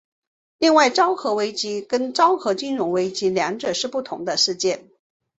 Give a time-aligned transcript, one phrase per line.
[0.57, 4.89] 另外昭和危机跟昭和金融危机两者是不同的事件。